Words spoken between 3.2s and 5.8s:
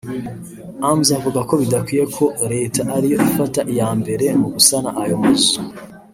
ifata iya mbere mu gusana ayo mazu